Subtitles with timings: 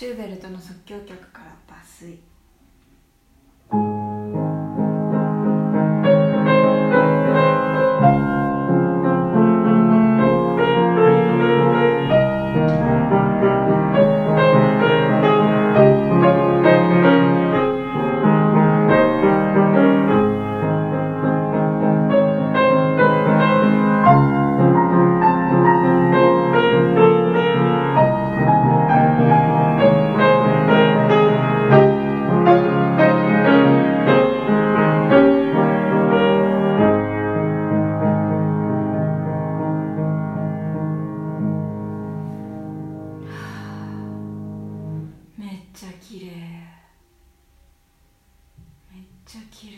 [0.00, 2.18] シューベルトの即興曲から抜粋。
[46.10, 46.26] 綺麗。
[48.92, 49.76] めっちゃ綺麗。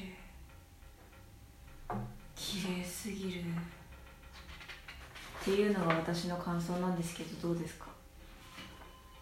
[2.34, 3.40] 綺麗すぎる。
[3.42, 3.44] っ
[5.44, 7.88] ていうのが私の感想なんですけどどうですか？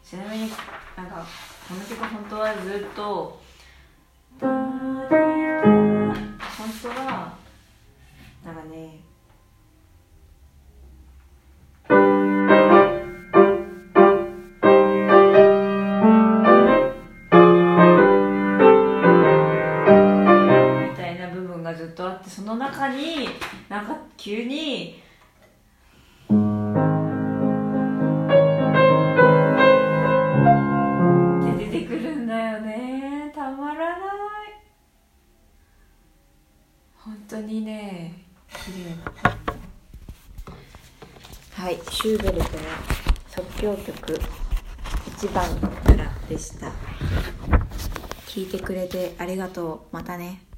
[0.04, 0.52] ちなみに
[0.96, 1.26] なんか
[1.68, 3.40] この曲本当はずっと
[4.38, 4.48] 本
[6.80, 7.34] 当は
[8.44, 8.79] なんかね
[22.30, 23.28] ってその中に
[23.68, 25.02] なんか急に
[26.24, 26.28] っ
[31.58, 33.32] て出てくるんだよね。
[33.34, 34.08] たまらない。
[36.96, 38.96] 本当にね綺麗
[41.52, 41.78] はい。
[41.90, 42.48] シューベルトの
[43.28, 44.20] 即興曲
[45.18, 46.70] 1番からでした。
[48.26, 49.94] 聞いてくれてありがとう。
[49.94, 50.49] またね。